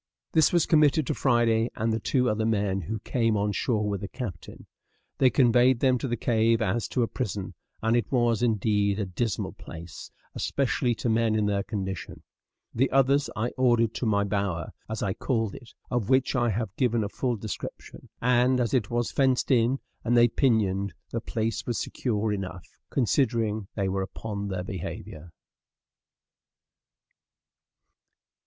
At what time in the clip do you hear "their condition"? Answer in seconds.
11.45-12.23